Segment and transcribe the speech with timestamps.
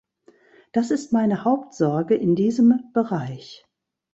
[0.71, 3.67] Das ist meine Hauptsorge in diesem Bereich.